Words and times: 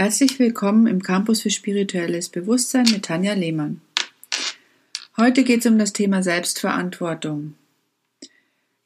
Herzlich 0.00 0.38
willkommen 0.38 0.86
im 0.86 1.02
Campus 1.02 1.42
für 1.42 1.50
spirituelles 1.50 2.30
Bewusstsein 2.30 2.86
mit 2.90 3.04
Tanja 3.04 3.34
Lehmann. 3.34 3.82
Heute 5.18 5.44
geht 5.44 5.60
es 5.60 5.66
um 5.66 5.78
das 5.78 5.92
Thema 5.92 6.22
Selbstverantwortung. 6.22 7.52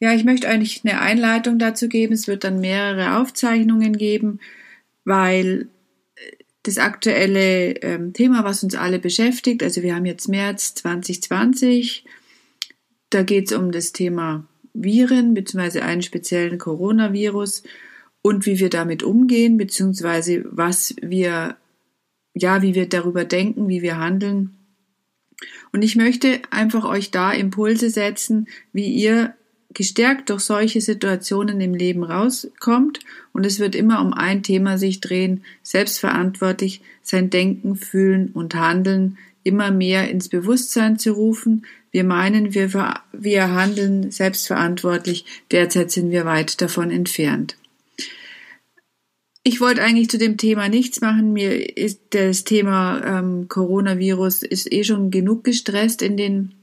Ja, 0.00 0.12
ich 0.12 0.24
möchte 0.24 0.48
eigentlich 0.48 0.80
eine 0.82 1.00
Einleitung 1.00 1.60
dazu 1.60 1.88
geben. 1.88 2.14
Es 2.14 2.26
wird 2.26 2.42
dann 2.42 2.58
mehrere 2.58 3.20
Aufzeichnungen 3.20 3.96
geben, 3.96 4.40
weil 5.04 5.68
das 6.64 6.78
aktuelle 6.78 7.76
ähm, 7.82 8.12
Thema, 8.12 8.42
was 8.42 8.64
uns 8.64 8.74
alle 8.74 8.98
beschäftigt, 8.98 9.62
also 9.62 9.84
wir 9.84 9.94
haben 9.94 10.06
jetzt 10.06 10.26
März 10.26 10.74
2020, 10.74 12.04
da 13.10 13.22
geht 13.22 13.52
es 13.52 13.56
um 13.56 13.70
das 13.70 13.92
Thema 13.92 14.48
Viren 14.72 15.32
bzw. 15.34 15.78
einen 15.78 16.02
speziellen 16.02 16.58
Coronavirus 16.58 17.62
und 18.26 18.46
wie 18.46 18.58
wir 18.58 18.70
damit 18.70 19.02
umgehen, 19.02 19.58
beziehungsweise 19.58 20.46
was 20.50 20.96
wir, 21.02 21.58
ja, 22.32 22.62
wie 22.62 22.74
wir 22.74 22.88
darüber 22.88 23.26
denken, 23.26 23.68
wie 23.68 23.82
wir 23.82 23.98
handeln. 23.98 24.56
Und 25.72 25.82
ich 25.82 25.94
möchte 25.94 26.40
einfach 26.50 26.86
euch 26.86 27.10
da 27.10 27.32
Impulse 27.32 27.90
setzen, 27.90 28.48
wie 28.72 28.88
ihr 28.88 29.34
gestärkt 29.74 30.30
durch 30.30 30.40
solche 30.40 30.80
Situationen 30.80 31.60
im 31.60 31.74
Leben 31.74 32.02
rauskommt. 32.02 33.00
Und 33.34 33.44
es 33.44 33.58
wird 33.58 33.74
immer 33.74 34.00
um 34.00 34.14
ein 34.14 34.42
Thema 34.42 34.78
sich 34.78 35.02
drehen, 35.02 35.44
selbstverantwortlich 35.62 36.80
sein 37.02 37.28
Denken, 37.28 37.76
Fühlen 37.76 38.30
und 38.32 38.54
Handeln 38.54 39.18
immer 39.42 39.70
mehr 39.70 40.10
ins 40.10 40.30
Bewusstsein 40.30 40.98
zu 40.98 41.12
rufen. 41.12 41.66
Wir 41.90 42.04
meinen, 42.04 42.54
wir, 42.54 42.72
wir 43.12 43.50
handeln 43.52 44.10
selbstverantwortlich. 44.10 45.26
Derzeit 45.50 45.90
sind 45.90 46.10
wir 46.10 46.24
weit 46.24 46.62
davon 46.62 46.90
entfernt. 46.90 47.56
Ich 49.46 49.60
wollte 49.60 49.82
eigentlich 49.82 50.08
zu 50.08 50.16
dem 50.16 50.38
Thema 50.38 50.70
nichts 50.70 51.02
machen. 51.02 51.34
Mir 51.34 51.76
ist 51.76 52.00
das 52.10 52.44
Thema 52.44 53.02
ähm, 53.04 53.46
Coronavirus 53.46 54.42
ist 54.42 54.72
eh 54.72 54.84
schon 54.84 55.10
genug 55.10 55.44
gestresst 55.44 56.00
in 56.00 56.16
den 56.16 56.54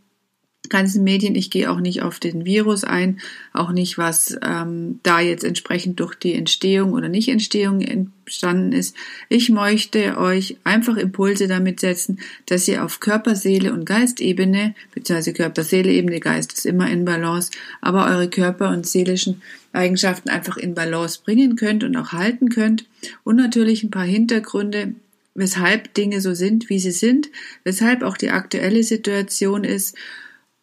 ganzen 0.68 1.04
Medien. 1.04 1.36
Ich 1.36 1.52
gehe 1.52 1.70
auch 1.70 1.80
nicht 1.80 2.02
auf 2.02 2.20
den 2.20 2.44
Virus 2.44 2.84
ein, 2.84 3.20
auch 3.54 3.72
nicht, 3.72 4.00
was 4.00 4.36
ähm, 4.42 5.00
da 5.04 5.20
jetzt 5.20 5.44
entsprechend 5.44 6.00
durch 6.00 6.16
die 6.16 6.34
Entstehung 6.34 6.94
oder 6.94 7.08
Nicht-Entstehung 7.08 7.82
entstanden 7.82 8.72
ist. 8.72 8.96
Ich 9.30 9.50
möchte 9.50 10.18
euch 10.18 10.58
einfach 10.64 10.98
Impulse 10.98 11.48
damit 11.48 11.80
setzen, 11.82 12.20
dass 12.48 12.68
ihr 12.68 12.84
auf 12.84 13.00
Körper, 13.00 13.36
Seele 13.36 13.74
und 13.74 13.86
Geistebene, 13.86 14.74
beziehungsweise 14.96 15.34
Körper, 15.34 15.64
Seele, 15.64 15.92
Ebene, 15.92 16.20
Geist 16.20 16.54
ist 16.54 16.66
immer 16.66 16.90
in 16.90 17.06
Balance, 17.06 17.52
aber 17.82 18.08
eure 18.08 18.30
Körper 18.30 18.70
und 18.70 18.88
seelischen 18.88 19.44
Eigenschaften 19.74 20.30
einfach 20.30 20.58
in 20.58 20.76
Balance 20.76 21.22
bringen 21.24 21.56
könnt 21.56 21.84
und 21.84 21.96
auch 21.96 22.12
halten 22.12 22.50
könnt. 22.50 22.86
Und 23.24 23.38
natürlich 23.38 23.84
ein 23.84 23.92
paar 23.92 24.06
Hintergründe, 24.06 24.96
weshalb 25.34 25.94
Dinge 25.94 26.22
so 26.22 26.34
sind, 26.34 26.70
wie 26.70 26.80
sie 26.80 26.92
sind, 26.92 27.30
weshalb 27.64 28.04
auch 28.04 28.18
die 28.18 28.32
aktuelle 28.32 28.84
Situation 28.84 29.64
ist 29.64 29.96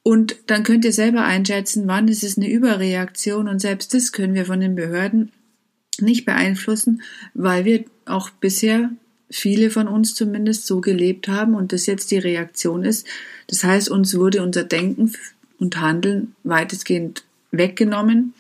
und 0.09 0.37
dann 0.47 0.63
könnt 0.63 0.87
ihr 0.87 0.93
selber 0.95 1.25
einschätzen, 1.25 1.87
wann 1.87 2.09
ist 2.09 2.25
es 2.25 2.39
eine 2.39 2.51
Überreaktion 2.51 3.47
und 3.47 3.59
selbst 3.59 3.93
das 3.93 4.11
können 4.11 4.33
wir 4.33 4.47
von 4.47 4.59
den 4.59 4.75
Behörden 4.75 5.33
nicht 6.01 6.25
beeinflussen, 6.25 7.03
weil 7.35 7.67
wir 7.67 7.85
auch 8.07 8.31
bisher 8.31 8.91
viele 9.31 9.69
von 9.69 9.87
uns 9.87 10.15
zumindest 10.15 10.67
so 10.67 10.81
gelebt 10.81 11.29
haben 11.29 11.55
und 11.55 11.75
das 11.75 11.85
jetzt 11.85 12.11
die 12.11 12.17
Reaktion 12.17 12.85
ist. 12.87 13.07
Das 13.49 13.65
heißt, 13.65 13.91
uns 13.91 14.17
wurde 14.17 14.43
unser 14.43 14.65
Denken 14.65 15.13
und 15.59 15.79
Handeln 15.79 16.35
weitestgehend 16.43 17.25
weggenommen. 17.51 18.33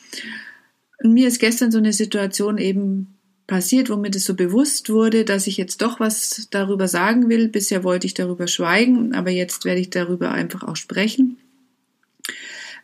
Und 1.03 1.13
mir 1.13 1.29
ist 1.29 1.39
gestern 1.39 1.71
so 1.71 1.79
eine 1.79 1.93
Situation 1.93 2.59
eben 2.59 3.19
passiert, 3.47 3.89
wo 3.89 3.97
mir 3.97 4.11
das 4.11 4.25
so 4.25 4.35
bewusst 4.35 4.91
wurde, 4.91 5.25
dass 5.25 5.47
ich 5.47 5.57
jetzt 5.57 5.81
doch 5.81 6.01
was 6.01 6.49
darüber 6.51 6.89
sagen 6.89 7.29
will. 7.29 7.49
Bisher 7.49 7.85
wollte 7.85 8.07
ich 8.07 8.15
darüber 8.15 8.47
schweigen, 8.47 9.15
aber 9.15 9.31
jetzt 9.31 9.65
werde 9.65 9.81
ich 9.81 9.91
darüber 9.91 10.33
einfach 10.33 10.63
auch 10.65 10.77
sprechen 10.77 11.39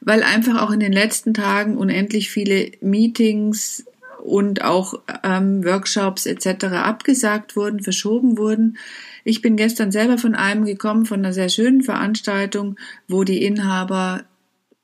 weil 0.04 0.22
einfach 0.22 0.60
auch 0.60 0.70
in 0.70 0.80
den 0.80 0.92
letzten 0.92 1.34
Tagen 1.34 1.76
unendlich 1.76 2.30
viele 2.30 2.70
Meetings 2.80 3.84
und 4.22 4.62
auch 4.62 5.00
ähm, 5.22 5.64
Workshops 5.64 6.26
etc. 6.26 6.66
abgesagt 6.66 7.56
wurden, 7.56 7.80
verschoben 7.80 8.38
wurden. 8.38 8.78
Ich 9.24 9.42
bin 9.42 9.56
gestern 9.56 9.92
selber 9.92 10.18
von 10.18 10.34
einem 10.34 10.64
gekommen, 10.64 11.06
von 11.06 11.20
einer 11.20 11.32
sehr 11.32 11.48
schönen 11.48 11.82
Veranstaltung, 11.82 12.76
wo 13.08 13.24
die 13.24 13.42
Inhaber 13.44 14.24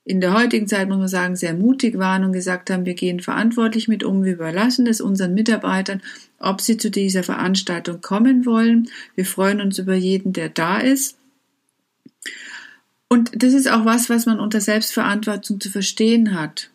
in 0.05 0.21
der 0.21 0.35
heutigen 0.35 0.67
Zeit, 0.67 0.89
muss 0.89 0.99
man 0.99 1.09
sagen, 1.09 1.37
sehr 1.37 1.55
mutig 1.55 1.99
waren 1.99 2.25
und 2.25 2.33
gesagt 2.33 2.71
haben, 2.71 2.87
wir 2.87 2.95
gehen 2.95 3.21
verantwortlich 3.21 3.87
mit 3.87 4.03
um, 4.03 4.25
wir 4.25 4.33
überlassen 4.33 4.87
es 4.87 5.01
unseren 5.01 5.35
Mitarbeitern, 5.35 6.03
ob 6.39 6.61
sie 6.61 6.77
zu 6.77 6.91
dieser 6.91 7.23
Veranstaltung 7.23 8.01
kommen 8.01 8.47
wollen. 8.47 8.89
Wir 9.15 9.27
freuen 9.27 9.61
uns 9.61 9.79
über 9.79 9.95
jeden, 9.95 10.33
der 10.33 10.49
da 10.49 10.79
ist. 10.79 11.17
Und 13.09 13.43
das 13.43 13.53
ist 13.53 13.71
auch 13.71 13.85
was, 13.85 14.09
was 14.09 14.27
man 14.27 14.41
unter 14.41 14.61
Selbstverantwortung 14.61 15.61
zu 15.61 15.71
verstehen 15.71 16.35
hat. 16.35 16.71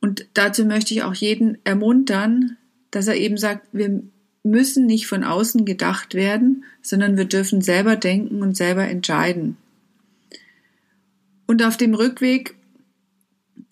Und 0.00 0.26
dazu 0.34 0.66
möchte 0.66 0.92
ich 0.92 1.02
auch 1.02 1.14
jeden 1.14 1.58
ermuntern, 1.64 2.58
dass 2.90 3.08
er 3.08 3.16
eben 3.16 3.38
sagt, 3.38 3.66
wir 3.72 4.02
müssen 4.42 4.86
nicht 4.86 5.06
von 5.06 5.24
außen 5.24 5.64
gedacht 5.64 6.14
werden, 6.14 6.64
sondern 6.82 7.16
wir 7.16 7.24
dürfen 7.24 7.62
selber 7.62 7.96
denken 7.96 8.42
und 8.42 8.56
selber 8.56 8.86
entscheiden. 8.86 9.56
Und 11.46 11.62
auf 11.62 11.76
dem 11.76 11.94
Rückweg 11.94 12.54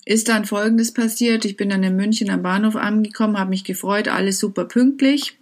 ist 0.05 0.29
dann 0.29 0.45
Folgendes 0.45 0.93
passiert. 0.93 1.45
Ich 1.45 1.57
bin 1.57 1.71
dann 1.71 1.83
in 1.83 1.97
München 1.97 2.31
am 2.31 2.43
Bahnhof 2.43 2.77
angekommen, 2.77 3.39
habe 3.39 3.51
mich 3.51 3.65
gefreut, 3.65 4.09
alles 4.09 4.39
super 4.39 4.65
pünktlich. 4.65 5.37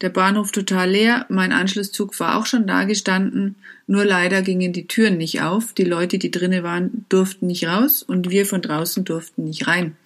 Der 0.00 0.08
Bahnhof 0.08 0.52
total 0.52 0.90
leer, 0.90 1.26
mein 1.28 1.52
Anschlusszug 1.52 2.18
war 2.20 2.36
auch 2.36 2.46
schon 2.46 2.66
da 2.66 2.84
gestanden, 2.84 3.56
nur 3.86 4.04
leider 4.04 4.42
gingen 4.42 4.72
die 4.72 4.86
Türen 4.86 5.18
nicht 5.18 5.42
auf, 5.42 5.72
die 5.72 5.84
Leute, 5.84 6.18
die 6.18 6.30
drinnen 6.30 6.62
waren, 6.62 7.04
durften 7.08 7.46
nicht 7.46 7.66
raus 7.66 8.02
und 8.02 8.30
wir 8.30 8.46
von 8.46 8.62
draußen 8.62 9.04
durften 9.04 9.44
nicht 9.44 9.66
rein. 9.66 9.96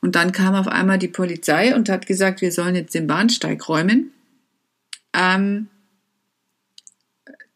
Und 0.00 0.16
dann 0.16 0.32
kam 0.32 0.54
auf 0.54 0.68
einmal 0.68 0.98
die 0.98 1.08
Polizei 1.08 1.74
und 1.74 1.88
hat 1.88 2.06
gesagt, 2.06 2.40
wir 2.40 2.52
sollen 2.52 2.74
jetzt 2.74 2.94
den 2.94 3.06
Bahnsteig 3.06 3.68
räumen. 3.68 4.10
Ähm, 5.14 5.68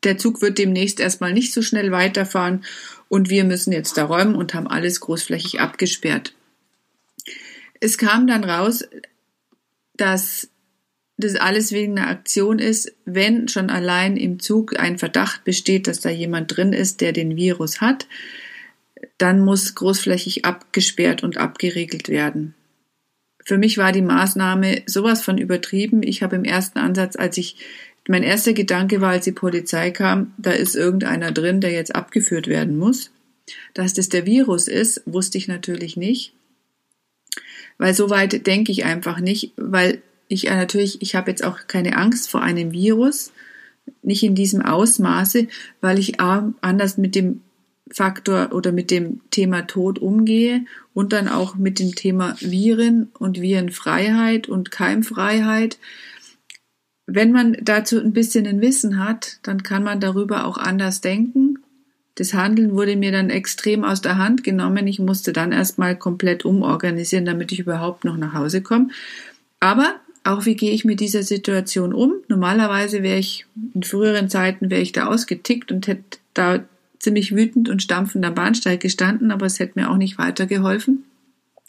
der 0.04 0.16
Zug 0.18 0.40
wird 0.40 0.58
demnächst 0.58 1.00
erstmal 1.00 1.32
nicht 1.32 1.52
so 1.52 1.62
schnell 1.62 1.90
weiterfahren 1.90 2.64
und 3.08 3.30
wir 3.30 3.44
müssen 3.44 3.72
jetzt 3.72 3.96
da 3.96 4.04
räumen 4.04 4.34
und 4.34 4.54
haben 4.54 4.66
alles 4.66 5.00
großflächig 5.00 5.60
abgesperrt. 5.60 6.34
Es 7.80 7.98
kam 7.98 8.26
dann 8.26 8.44
raus, 8.44 8.84
dass 9.94 10.48
das 11.18 11.36
alles 11.36 11.72
wegen 11.72 11.98
einer 11.98 12.08
Aktion 12.08 12.58
ist, 12.58 12.92
wenn 13.04 13.48
schon 13.48 13.70
allein 13.70 14.16
im 14.16 14.38
Zug 14.38 14.78
ein 14.78 14.98
Verdacht 14.98 15.44
besteht, 15.44 15.86
dass 15.86 16.00
da 16.00 16.10
jemand 16.10 16.54
drin 16.54 16.72
ist, 16.72 17.00
der 17.00 17.12
den 17.12 17.36
Virus 17.36 17.80
hat, 17.80 18.06
dann 19.18 19.40
muss 19.40 19.74
großflächig 19.74 20.44
abgesperrt 20.44 21.22
und 21.22 21.38
abgeriegelt 21.38 22.08
werden. 22.08 22.54
Für 23.44 23.56
mich 23.56 23.78
war 23.78 23.92
die 23.92 24.02
Maßnahme 24.02 24.82
sowas 24.86 25.22
von 25.22 25.38
übertrieben. 25.38 26.02
Ich 26.02 26.22
habe 26.22 26.36
im 26.36 26.44
ersten 26.44 26.78
Ansatz, 26.78 27.16
als 27.16 27.38
ich 27.38 27.56
mein 28.08 28.22
erster 28.22 28.52
Gedanke 28.52 29.00
war, 29.00 29.10
als 29.10 29.24
die 29.24 29.32
Polizei 29.32 29.90
kam, 29.90 30.32
da 30.38 30.50
ist 30.50 30.76
irgendeiner 30.76 31.32
drin, 31.32 31.60
der 31.60 31.72
jetzt 31.72 31.94
abgeführt 31.94 32.46
werden 32.46 32.76
muss. 32.76 33.10
Dass 33.74 33.94
das 33.94 34.08
der 34.08 34.26
Virus 34.26 34.68
ist, 34.68 35.02
wusste 35.06 35.38
ich 35.38 35.48
natürlich 35.48 35.96
nicht. 35.96 36.34
Weil 37.78 37.94
so 37.94 38.10
weit 38.10 38.46
denke 38.46 38.72
ich 38.72 38.84
einfach 38.84 39.20
nicht, 39.20 39.52
weil 39.56 40.02
ich 40.28 40.48
äh, 40.48 40.56
natürlich, 40.56 41.02
ich 41.02 41.14
habe 41.14 41.30
jetzt 41.30 41.44
auch 41.44 41.66
keine 41.66 41.96
Angst 41.96 42.30
vor 42.30 42.42
einem 42.42 42.72
Virus, 42.72 43.32
nicht 44.02 44.22
in 44.22 44.34
diesem 44.34 44.62
Ausmaße, 44.62 45.46
weil 45.80 45.98
ich 45.98 46.18
anders 46.20 46.98
mit 46.98 47.14
dem 47.14 47.42
Faktor 47.88 48.52
oder 48.52 48.72
mit 48.72 48.90
dem 48.90 49.20
Thema 49.30 49.62
Tod 49.62 50.00
umgehe 50.00 50.64
und 50.92 51.12
dann 51.12 51.28
auch 51.28 51.54
mit 51.54 51.78
dem 51.78 51.94
Thema 51.94 52.36
Viren 52.40 53.10
und 53.18 53.40
Virenfreiheit 53.40 54.48
und 54.48 54.72
Keimfreiheit. 54.72 55.78
Wenn 57.06 57.32
man 57.32 57.56
dazu 57.62 58.00
ein 58.00 58.12
bisschen 58.12 58.46
ein 58.46 58.60
Wissen 58.60 58.98
hat, 59.04 59.38
dann 59.42 59.62
kann 59.62 59.84
man 59.84 60.00
darüber 60.00 60.44
auch 60.44 60.58
anders 60.58 61.00
denken. 61.00 61.60
Das 62.16 62.34
Handeln 62.34 62.72
wurde 62.72 62.96
mir 62.96 63.12
dann 63.12 63.30
extrem 63.30 63.84
aus 63.84 64.00
der 64.00 64.18
Hand 64.18 64.42
genommen. 64.42 64.86
Ich 64.86 64.98
musste 64.98 65.32
dann 65.32 65.52
erstmal 65.52 65.96
komplett 65.96 66.44
umorganisieren, 66.44 67.26
damit 67.26 67.52
ich 67.52 67.60
überhaupt 67.60 68.04
noch 68.04 68.16
nach 68.16 68.32
Hause 68.32 68.62
komme. 68.62 68.88
Aber 69.60 69.96
auch 70.24 70.44
wie 70.46 70.56
gehe 70.56 70.72
ich 70.72 70.84
mit 70.84 70.98
dieser 70.98 71.22
Situation 71.22 71.92
um? 71.92 72.14
Normalerweise 72.28 73.02
wäre 73.02 73.18
ich, 73.18 73.46
in 73.74 73.84
früheren 73.84 74.28
Zeiten 74.28 74.70
wäre 74.70 74.80
ich 74.80 74.92
da 74.92 75.06
ausgetickt 75.06 75.70
und 75.70 75.86
hätte 75.86 76.18
da 76.34 76.64
ziemlich 76.98 77.36
wütend 77.36 77.68
und 77.68 77.82
stampfend 77.82 78.24
am 78.24 78.34
Bahnsteig 78.34 78.80
gestanden, 78.80 79.30
aber 79.30 79.46
es 79.46 79.60
hätte 79.60 79.78
mir 79.78 79.90
auch 79.90 79.96
nicht 79.96 80.18
weitergeholfen. 80.18 81.04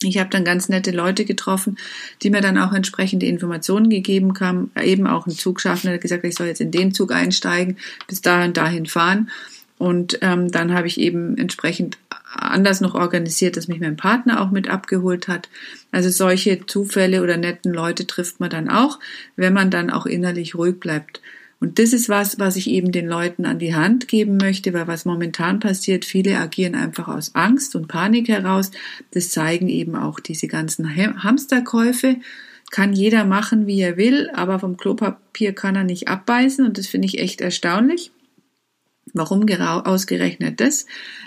Ich 0.04 0.20
habe 0.20 0.30
dann 0.30 0.46
ganz 0.46 0.70
nette 0.70 0.92
Leute 0.92 1.26
getroffen, 1.26 1.78
die 2.22 2.30
mir 2.30 2.42
dann 2.42 2.60
auch 2.60 2.72
entsprechende 2.72 3.26
Informationen 3.26 3.90
gegeben 3.90 4.34
haben, 4.40 4.72
eben 4.80 5.08
auch 5.08 5.26
ein 5.26 5.32
Zugschaffner, 5.32 5.92
der 5.92 6.00
gesagt 6.00 6.24
ich 6.24 6.36
soll 6.36 6.48
jetzt 6.48 6.62
in 6.62 6.72
den 6.72 6.94
Zug 6.94 7.12
einsteigen, 7.12 7.78
bis 8.08 8.22
dahin 8.22 8.54
dahin 8.54 8.86
fahren. 8.86 9.32
Und 9.80 10.20
ähm, 10.22 10.52
dann 10.52 10.74
habe 10.74 10.88
ich 10.88 11.00
eben 11.00 11.38
entsprechend 11.38 11.98
anders 12.32 12.82
noch 12.82 12.96
organisiert, 12.96 13.58
dass 13.58 13.68
mich 13.68 13.80
mein 13.80 13.96
Partner 13.96 14.42
auch 14.42 14.52
mit 14.52 14.70
abgeholt 14.70 15.28
hat. 15.28 15.50
Also 15.92 16.10
solche 16.10 16.66
Zufälle 16.66 17.24
oder 17.24 17.38
netten 17.38 17.74
Leute 17.74 18.06
trifft 18.06 18.40
man 18.40 18.50
dann 18.50 18.70
auch, 18.70 19.00
wenn 19.36 19.54
man 19.54 19.72
dann 19.72 19.90
auch 19.90 20.06
innerlich 20.06 20.56
ruhig 20.56 20.80
bleibt. 20.80 21.22
Und 21.60 21.80
das 21.80 21.92
ist 21.92 22.08
was, 22.08 22.38
was 22.40 22.56
ich 22.56 22.70
eben 22.70 22.92
den 22.92 23.08
Leuten 23.08 23.46
an 23.46 23.58
die 23.58 23.74
Hand 23.74 24.08
geben 24.08 24.38
möchte, 24.38 24.74
weil 24.74 24.88
was 24.88 25.06
momentan 25.06 25.60
passiert, 25.60 26.06
viele 26.06 26.38
agieren 26.38 26.76
einfach 26.76 27.08
aus 27.08 27.34
Angst 27.34 27.76
und 27.76 27.88
Panik 27.88 28.28
heraus. 28.28 28.72
Das 29.12 29.30
zeigen 29.30 29.68
eben 29.68 29.96
auch 29.96 30.20
diese 30.20 30.48
ganzen 30.48 30.96
Hamsterkäufe. 30.96 32.18
Kann 32.70 32.94
jeder 32.94 33.26
machen, 33.26 33.66
wie 33.66 33.80
er 33.80 33.98
will, 33.98 34.30
aber 34.34 34.60
vom 34.60 34.78
Klopapier 34.78 35.54
kann 35.54 35.76
er 35.76 35.84
nicht 35.84 36.08
abbeißen 36.10 36.66
und 36.66 36.78
das 36.78 36.88
finde 36.88 37.08
ich 37.08 37.18
echt 37.20 37.42
erstaunlich. 37.42 38.12
Warum 39.14 39.48
ausgerechnet 39.50 40.60
das? 40.60 40.86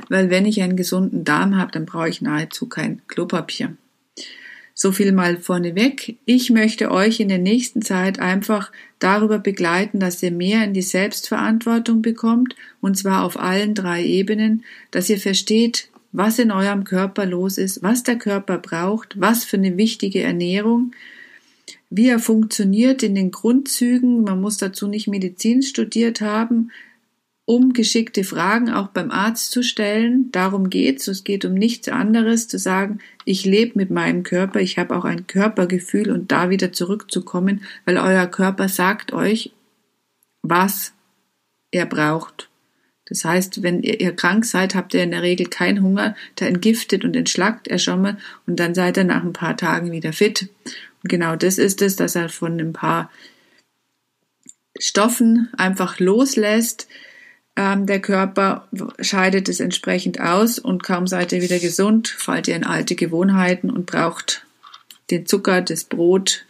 Weil 0.09 0.31
wenn 0.31 0.47
ich 0.47 0.62
einen 0.62 0.76
gesunden 0.76 1.25
Darm 1.25 1.56
habe, 1.56 1.73
dann 1.73 1.87
brauche 1.87 2.09
ich 2.09 2.21
nahezu 2.21 2.69
kein 2.69 3.00
Klopapier. 3.09 3.76
So 4.82 4.93
viel 4.93 5.12
mal 5.12 5.37
vorneweg. 5.37 6.17
Ich 6.25 6.49
möchte 6.49 6.91
euch 6.91 7.21
in 7.21 7.29
der 7.29 7.37
nächsten 7.37 7.82
Zeit 7.82 8.19
einfach 8.19 8.73
darüber 8.99 9.38
begleiten, 9.38 10.00
dass 10.00 10.23
ihr 10.23 10.31
mehr 10.31 10.65
in 10.65 10.73
die 10.73 10.81
Selbstverantwortung 10.81 12.00
bekommt, 12.00 12.56
und 12.81 12.97
zwar 12.97 13.25
auf 13.25 13.38
allen 13.38 13.75
drei 13.75 14.03
Ebenen, 14.03 14.65
dass 14.91 15.11
ihr 15.11 15.19
versteht, 15.19 15.91
was 16.12 16.38
in 16.38 16.50
eurem 16.50 16.85
Körper 16.85 17.27
los 17.27 17.59
ist, 17.59 17.82
was 17.82 18.05
der 18.05 18.17
Körper 18.17 18.56
braucht, 18.56 19.21
was 19.21 19.44
für 19.44 19.59
eine 19.59 19.77
wichtige 19.77 20.23
Ernährung, 20.23 20.93
wie 21.91 22.09
er 22.09 22.19
funktioniert 22.19 23.03
in 23.03 23.15
den 23.15 23.33
Grundzügen. 23.33 24.25
Man 24.25 24.41
muss 24.41 24.56
dazu 24.56 24.88
nicht 24.88 25.09
Medizin 25.09 25.62
studiert 25.62 26.23
haben, 26.23 26.71
um 27.45 27.73
geschickte 27.73 28.23
Fragen 28.23 28.71
auch 28.71 28.89
beim 28.89 29.11
Arzt 29.11 29.51
zu 29.51 29.63
stellen. 29.63 30.31
Darum 30.31 30.71
geht's. 30.71 31.09
Es 31.09 31.25
geht 31.25 31.45
um 31.45 31.55
nichts 31.55 31.89
anderes, 31.89 32.49
zu 32.49 32.59
sagen, 32.59 33.01
ich 33.25 33.45
lebe 33.45 33.79
mit 33.79 33.91
meinem 33.91 34.23
Körper, 34.23 34.61
ich 34.61 34.79
habe 34.79 34.97
auch 34.97 35.05
ein 35.05 35.27
Körpergefühl 35.27 36.11
und 36.11 36.31
da 36.31 36.51
wieder 36.51 36.73
zurückzukommen, 36.73 37.63
weil 37.85 37.99
euer 37.99 38.27
Körper 38.27 38.69
sagt 38.69 39.13
euch, 39.13 39.53
was 40.43 40.93
er 41.71 41.87
braucht. 41.87 42.49
Das 43.11 43.25
heißt, 43.25 43.65
wenn 43.65 43.83
ihr, 43.83 44.01
ihr 44.01 44.15
krank 44.15 44.45
seid, 44.45 44.77
habt 44.77 44.95
ihr 44.95 45.03
in 45.03 45.11
der 45.11 45.23
Regel 45.23 45.47
keinen 45.47 45.83
Hunger, 45.83 46.15
da 46.37 46.47
entgiftet 46.47 47.05
und 47.05 47.17
entschlackt 47.17 47.67
er 47.67 47.79
schon 47.79 48.03
mal 48.03 48.19
und 48.47 48.61
dann 48.61 48.75
seid 48.75 48.97
ihr 48.97 49.05
nach 49.05 49.25
ein 49.25 49.33
paar 49.33 49.57
Tagen 49.57 49.91
wieder 49.91 50.13
fit. 50.13 50.49
Und 51.03 51.09
genau 51.11 51.35
das 51.35 51.59
ist 51.59 51.83
es, 51.83 51.97
dass 51.97 52.15
er 52.15 52.29
von 52.29 52.61
ein 52.61 52.73
paar 52.73 53.11
Stoffen 54.79 55.49
einfach 55.57 55.99
loslässt, 55.99 56.89
ähm, 57.61 57.85
der 57.85 58.01
Körper 58.01 58.67
scheidet 59.01 59.51
es 59.51 59.61
entsprechend 59.61 60.19
aus 60.19 60.59
und 60.59 60.83
kaum 60.83 61.07
seid 61.07 61.31
ihr 61.33 61.43
wieder 61.43 61.59
gesund, 61.59 62.09
fallt 62.09 62.49
ihr 62.49 62.57
in 62.57 62.65
alte 62.65 62.95
Gewohnheiten 62.95 63.71
und 63.71 63.85
braucht 63.85 64.47
den 65.11 65.27
Zucker, 65.27 65.61
das 65.61 65.85
Brot, 65.85 66.47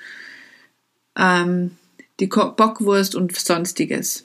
ähm, 1.19 1.73
die 2.21 2.29
Bockwurst 2.29 3.17
und 3.17 3.35
sonstiges. 3.35 4.25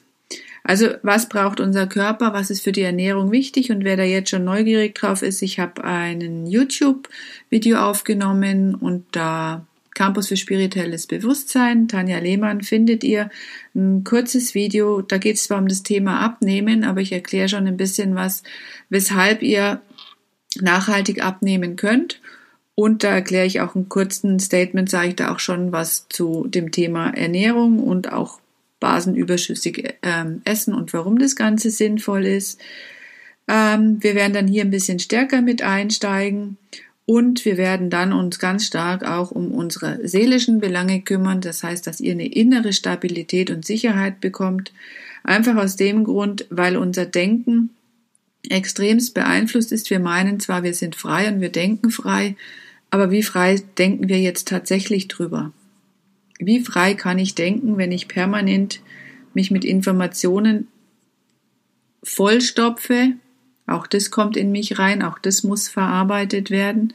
Also 0.63 0.89
was 1.01 1.27
braucht 1.27 1.59
unser 1.59 1.87
Körper? 1.87 2.33
Was 2.33 2.51
ist 2.51 2.61
für 2.61 2.71
die 2.71 2.83
Ernährung 2.83 3.31
wichtig? 3.31 3.71
Und 3.71 3.83
wer 3.83 3.97
da 3.97 4.03
jetzt 4.03 4.29
schon 4.29 4.43
neugierig 4.43 4.93
drauf 4.93 5.23
ist, 5.23 5.41
ich 5.41 5.59
habe 5.59 5.83
einen 5.83 6.45
YouTube-Video 6.45 7.79
aufgenommen 7.79 8.75
und 8.75 9.05
da 9.11 9.65
Campus 9.95 10.27
für 10.27 10.37
spirituelles 10.37 11.07
Bewusstsein. 11.07 11.87
Tanja 11.87 12.19
Lehmann 12.19 12.61
findet 12.61 13.03
ihr 13.03 13.31
ein 13.73 14.03
kurzes 14.03 14.53
Video. 14.53 15.01
Da 15.01 15.17
geht 15.17 15.37
es 15.37 15.45
zwar 15.45 15.57
um 15.57 15.67
das 15.67 15.81
Thema 15.81 16.19
Abnehmen, 16.19 16.83
aber 16.83 17.01
ich 17.01 17.11
erkläre 17.11 17.49
schon 17.49 17.65
ein 17.65 17.77
bisschen 17.77 18.13
was, 18.13 18.43
weshalb 18.89 19.41
ihr 19.41 19.81
nachhaltig 20.61 21.23
abnehmen 21.23 21.75
könnt. 21.75 22.21
Und 22.75 23.03
da 23.03 23.09
erkläre 23.09 23.45
ich 23.45 23.61
auch 23.61 23.73
einen 23.73 23.89
kurzen 23.89 24.37
Statement, 24.39 24.89
sage 24.89 25.09
ich 25.09 25.15
da 25.15 25.33
auch 25.33 25.39
schon 25.39 25.71
was 25.71 26.07
zu 26.09 26.45
dem 26.47 26.71
Thema 26.71 27.09
Ernährung 27.09 27.79
und 27.79 28.11
auch 28.11 28.39
basenüberschüssig 28.81 29.95
ähm, 30.03 30.41
essen 30.43 30.73
und 30.73 30.93
warum 30.93 31.17
das 31.17 31.35
Ganze 31.37 31.71
sinnvoll 31.71 32.25
ist. 32.25 32.59
Ähm, 33.47 33.97
wir 34.01 34.13
werden 34.15 34.33
dann 34.33 34.47
hier 34.47 34.63
ein 34.63 34.71
bisschen 34.71 34.99
stärker 34.99 35.41
mit 35.41 35.61
einsteigen 35.61 36.57
und 37.05 37.45
wir 37.45 37.57
werden 37.57 37.89
dann 37.89 38.13
uns 38.13 38.39
ganz 38.39 38.65
stark 38.65 39.05
auch 39.05 39.31
um 39.31 39.51
unsere 39.51 40.07
seelischen 40.07 40.59
Belange 40.59 41.01
kümmern. 41.01 41.39
Das 41.39 41.63
heißt, 41.63 41.85
dass 41.85 41.99
ihr 41.99 42.13
eine 42.13 42.27
innere 42.27 42.73
Stabilität 42.73 43.51
und 43.51 43.63
Sicherheit 43.63 44.21
bekommt. 44.21 44.73
Einfach 45.23 45.55
aus 45.55 45.75
dem 45.75 46.03
Grund, 46.03 46.47
weil 46.49 46.77
unser 46.77 47.05
Denken 47.05 47.69
extremst 48.49 49.13
beeinflusst 49.13 49.71
ist. 49.71 49.89
Wir 49.89 49.99
meinen 49.99 50.39
zwar, 50.39 50.63
wir 50.63 50.73
sind 50.73 50.95
frei 50.95 51.27
und 51.31 51.41
wir 51.41 51.49
denken 51.49 51.91
frei, 51.91 52.35
aber 52.89 53.11
wie 53.11 53.23
frei 53.23 53.61
denken 53.77 54.09
wir 54.09 54.19
jetzt 54.19 54.47
tatsächlich 54.47 55.07
drüber? 55.07 55.51
Wie 56.39 56.61
frei 56.61 56.95
kann 56.95 57.19
ich 57.19 57.35
denken, 57.35 57.77
wenn 57.77 57.91
ich 57.91 58.07
permanent 58.07 58.81
mich 59.33 59.51
mit 59.51 59.63
Informationen 59.63 60.67
vollstopfe, 62.03 63.13
auch 63.67 63.87
das 63.87 64.11
kommt 64.11 64.37
in 64.37 64.51
mich 64.51 64.77
rein, 64.77 65.01
auch 65.01 65.19
das 65.19 65.43
muss 65.43 65.67
verarbeitet 65.67 66.51
werden, 66.51 66.93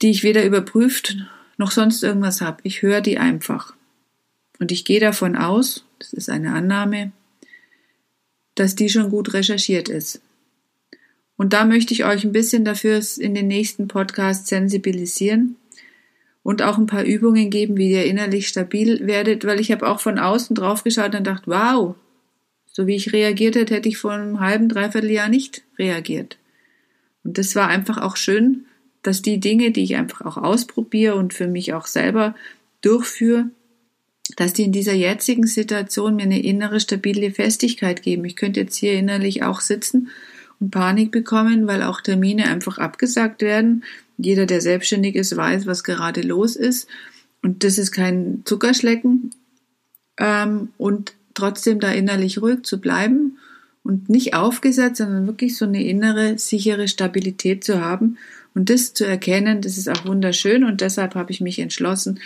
die 0.00 0.10
ich 0.10 0.22
weder 0.22 0.44
überprüft 0.44 1.16
noch 1.58 1.70
sonst 1.70 2.02
irgendwas 2.02 2.40
habe. 2.40 2.58
Ich 2.64 2.82
höre 2.82 3.00
die 3.00 3.18
einfach. 3.18 3.74
Und 4.58 4.72
ich 4.72 4.84
gehe 4.84 5.00
davon 5.00 5.36
aus, 5.36 5.84
das 5.98 6.12
ist 6.12 6.28
eine 6.28 6.54
Annahme, 6.54 7.12
dass 8.54 8.74
die 8.74 8.88
schon 8.88 9.10
gut 9.10 9.32
recherchiert 9.32 9.88
ist. 9.88 10.20
Und 11.36 11.52
da 11.52 11.64
möchte 11.64 11.94
ich 11.94 12.04
euch 12.04 12.24
ein 12.24 12.32
bisschen 12.32 12.64
dafür 12.64 13.00
in 13.18 13.34
den 13.34 13.48
nächsten 13.48 13.88
Podcasts 13.88 14.48
sensibilisieren 14.48 15.56
und 16.42 16.62
auch 16.62 16.78
ein 16.78 16.86
paar 16.86 17.04
Übungen 17.04 17.50
geben, 17.50 17.76
wie 17.76 17.92
ihr 17.92 18.04
innerlich 18.04 18.48
stabil 18.48 19.06
werdet, 19.06 19.44
weil 19.44 19.60
ich 19.60 19.72
habe 19.72 19.88
auch 19.88 20.00
von 20.00 20.18
außen 20.18 20.54
drauf 20.54 20.84
geschaut 20.84 21.14
und 21.14 21.24
gedacht, 21.24 21.44
wow, 21.46 21.94
so 22.72 22.86
wie 22.86 22.96
ich 22.96 23.12
reagiert 23.12 23.54
hätte, 23.54 23.74
hätte 23.74 23.88
ich 23.88 23.98
vor 23.98 24.12
einem 24.12 24.40
halben, 24.40 24.68
dreiviertel 24.68 25.10
Jahr 25.10 25.28
nicht 25.28 25.62
reagiert. 25.78 26.38
Und 27.22 27.38
das 27.38 27.54
war 27.54 27.68
einfach 27.68 27.98
auch 27.98 28.16
schön, 28.16 28.64
dass 29.02 29.22
die 29.22 29.40
Dinge, 29.40 29.70
die 29.70 29.84
ich 29.84 29.96
einfach 29.96 30.22
auch 30.22 30.36
ausprobiere 30.36 31.16
und 31.16 31.34
für 31.34 31.48
mich 31.48 31.74
auch 31.74 31.86
selber 31.86 32.34
durchführe, 32.80 33.50
dass 34.36 34.52
die 34.52 34.62
in 34.62 34.72
dieser 34.72 34.94
jetzigen 34.94 35.46
Situation 35.46 36.16
mir 36.16 36.22
eine 36.22 36.42
innere 36.42 36.80
stabile 36.80 37.32
Festigkeit 37.32 38.02
geben. 38.02 38.24
Ich 38.24 38.36
könnte 38.36 38.60
jetzt 38.60 38.76
hier 38.76 38.94
innerlich 38.94 39.42
auch 39.42 39.60
sitzen 39.60 40.08
und 40.60 40.70
Panik 40.70 41.10
bekommen, 41.10 41.66
weil 41.66 41.82
auch 41.82 42.00
Termine 42.00 42.46
einfach 42.46 42.78
abgesagt 42.78 43.42
werden. 43.42 43.84
Jeder, 44.16 44.46
der 44.46 44.60
selbstständig 44.60 45.16
ist, 45.16 45.36
weiß, 45.36 45.66
was 45.66 45.84
gerade 45.84 46.22
los 46.22 46.56
ist. 46.56 46.88
Und 47.42 47.64
das 47.64 47.78
ist 47.78 47.90
kein 47.90 48.42
Zuckerschlecken. 48.44 49.30
Ähm, 50.18 50.68
und 50.78 51.14
trotzdem 51.34 51.80
da 51.80 51.90
innerlich 51.90 52.40
ruhig 52.40 52.62
zu 52.62 52.80
bleiben 52.80 53.38
und 53.84 54.08
nicht 54.08 54.34
aufgesetzt, 54.34 54.98
sondern 54.98 55.26
wirklich 55.26 55.56
so 55.56 55.64
eine 55.64 55.84
innere, 55.84 56.38
sichere 56.38 56.88
Stabilität 56.88 57.64
zu 57.64 57.80
haben 57.80 58.18
und 58.54 58.70
das 58.70 58.94
zu 58.94 59.04
erkennen, 59.04 59.60
das 59.60 59.78
ist 59.78 59.88
auch 59.88 60.06
wunderschön 60.06 60.64
und 60.64 60.80
deshalb 60.80 61.14
habe 61.14 61.32
ich 61.32 61.40
mich 61.40 61.58
entschlossen, 61.58 62.20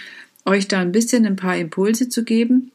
euch 0.44 0.68
da 0.68 0.80
ein 0.80 0.92
bisschen 0.92 1.26
ein 1.26 1.36
paar 1.36 1.56
Impulse 1.56 2.08
zu 2.08 2.25
geben. 2.25 2.70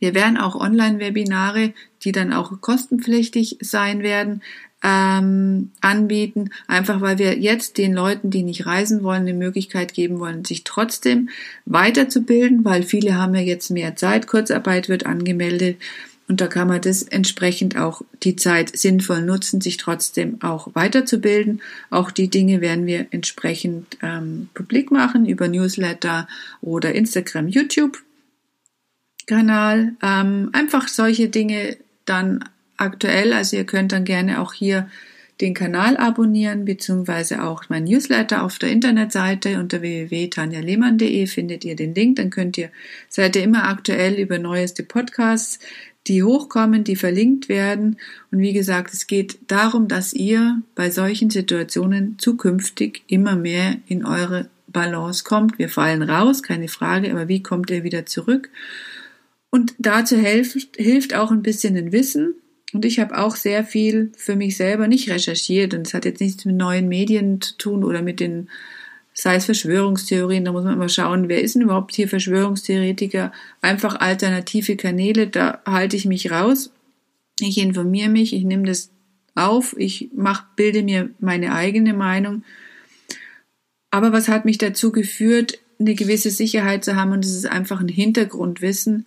Wir 0.00 0.14
werden 0.14 0.36
auch 0.36 0.54
Online-Webinare, 0.54 1.72
die 2.02 2.12
dann 2.12 2.32
auch 2.32 2.60
kostenpflichtig 2.60 3.58
sein 3.60 4.02
werden, 4.02 4.42
ähm, 4.82 5.70
anbieten, 5.80 6.50
einfach 6.66 7.00
weil 7.00 7.18
wir 7.18 7.38
jetzt 7.38 7.78
den 7.78 7.92
Leuten, 7.94 8.30
die 8.30 8.42
nicht 8.42 8.66
reisen 8.66 9.02
wollen, 9.02 9.22
eine 9.22 9.34
Möglichkeit 9.34 9.92
geben 9.92 10.20
wollen, 10.20 10.44
sich 10.44 10.64
trotzdem 10.64 11.30
weiterzubilden, 11.66 12.64
weil 12.64 12.84
viele 12.84 13.16
haben 13.16 13.34
ja 13.34 13.40
jetzt 13.40 13.70
mehr 13.70 13.96
Zeit, 13.96 14.26
Kurzarbeit 14.26 14.88
wird 14.88 15.06
angemeldet 15.06 15.78
und 16.28 16.42
da 16.42 16.46
kann 16.46 16.68
man 16.68 16.82
das 16.82 17.02
entsprechend 17.02 17.78
auch 17.78 18.02
die 18.22 18.36
Zeit 18.36 18.76
sinnvoll 18.76 19.22
nutzen, 19.22 19.62
sich 19.62 19.78
trotzdem 19.78 20.42
auch 20.42 20.74
weiterzubilden. 20.74 21.62
Auch 21.88 22.10
die 22.10 22.28
Dinge 22.28 22.60
werden 22.60 22.84
wir 22.84 23.06
entsprechend 23.10 23.96
ähm, 24.02 24.50
publik 24.52 24.90
machen 24.90 25.24
über 25.24 25.48
Newsletter 25.48 26.28
oder 26.60 26.94
Instagram, 26.94 27.48
YouTube. 27.48 28.02
Kanal. 29.26 29.94
Ähm, 30.02 30.50
einfach 30.52 30.88
solche 30.88 31.30
Dinge 31.30 31.78
dann 32.04 32.44
aktuell. 32.78 33.32
Also 33.32 33.56
ihr 33.56 33.64
könnt 33.64 33.92
dann 33.92 34.04
gerne 34.04 34.40
auch 34.40 34.52
hier 34.52 34.88
den 35.40 35.54
Kanal 35.54 35.96
abonnieren, 35.96 36.64
beziehungsweise 36.64 37.44
auch 37.44 37.64
mein 37.68 37.84
Newsletter 37.84 38.42
auf 38.42 38.58
der 38.58 38.70
Internetseite 38.70 39.60
unter 39.60 39.82
www.tanjalehmann.de 39.82 41.26
findet 41.26 41.64
ihr 41.64 41.76
den 41.76 41.94
Link. 41.94 42.16
Dann 42.16 42.30
könnt 42.30 42.58
ihr, 42.58 42.70
seid 43.08 43.36
ihr 43.36 43.44
immer 43.44 43.68
aktuell 43.68 44.14
über 44.14 44.38
neueste 44.38 44.82
Podcasts, 44.82 45.60
die 46.08 46.22
hochkommen, 46.22 46.84
die 46.84 46.96
verlinkt 46.96 47.48
werden. 47.48 47.98
Und 48.32 48.40
wie 48.40 48.52
gesagt, 48.52 48.94
es 48.94 49.06
geht 49.06 49.38
darum, 49.46 49.86
dass 49.86 50.12
ihr 50.12 50.60
bei 50.74 50.90
solchen 50.90 51.30
Situationen 51.30 52.16
zukünftig 52.18 53.02
immer 53.06 53.36
mehr 53.36 53.76
in 53.86 54.04
eure 54.04 54.48
Balance 54.66 55.22
kommt. 55.24 55.58
Wir 55.58 55.68
fallen 55.68 56.02
raus, 56.02 56.42
keine 56.42 56.68
Frage, 56.68 57.10
aber 57.10 57.28
wie 57.28 57.42
kommt 57.42 57.70
ihr 57.70 57.84
wieder 57.84 58.06
zurück? 58.06 58.50
Und 59.50 59.74
dazu 59.78 60.16
hilft, 60.16 60.76
hilft 60.76 61.14
auch 61.14 61.30
ein 61.30 61.42
bisschen 61.42 61.76
ein 61.76 61.92
Wissen, 61.92 62.34
Und 62.72 62.84
ich 62.84 62.98
habe 63.00 63.16
auch 63.18 63.36
sehr 63.36 63.64
viel 63.64 64.12
für 64.16 64.36
mich 64.36 64.56
selber 64.56 64.88
nicht 64.88 65.08
recherchiert 65.10 65.72
und 65.72 65.86
es 65.86 65.94
hat 65.94 66.04
jetzt 66.04 66.20
nichts 66.20 66.44
mit 66.44 66.56
neuen 66.56 66.88
Medien 66.88 67.40
zu 67.40 67.56
tun 67.56 67.82
oder 67.82 68.02
mit 68.02 68.20
den, 68.20 68.50
sei 69.14 69.36
es 69.36 69.46
Verschwörungstheorien, 69.46 70.44
da 70.44 70.52
muss 70.52 70.64
man 70.64 70.74
immer 70.74 70.90
schauen, 70.90 71.28
wer 71.28 71.42
ist 71.42 71.54
denn 71.54 71.62
überhaupt 71.62 71.94
hier 71.94 72.08
Verschwörungstheoretiker? 72.08 73.32
Einfach 73.62 73.98
alternative 74.00 74.76
Kanäle, 74.76 75.28
da 75.28 75.62
halte 75.64 75.96
ich 75.96 76.04
mich 76.04 76.30
raus. 76.30 76.70
Ich 77.40 77.56
informiere 77.56 78.10
mich, 78.10 78.34
ich 78.34 78.44
nehme 78.44 78.66
das 78.66 78.90
auf, 79.34 79.74
ich 79.78 80.10
mach, 80.14 80.44
bilde 80.54 80.82
mir 80.82 81.10
meine 81.20 81.54
eigene 81.54 81.94
Meinung. 81.94 82.42
Aber 83.90 84.12
was 84.12 84.28
hat 84.28 84.44
mich 84.44 84.58
dazu 84.58 84.92
geführt, 84.92 85.58
eine 85.78 85.94
gewisse 85.94 86.30
Sicherheit 86.30 86.84
zu 86.84 86.96
haben 86.96 87.12
und 87.12 87.24
es 87.24 87.34
ist 87.34 87.46
einfach 87.46 87.80
ein 87.80 87.88
Hintergrundwissen, 87.88 89.06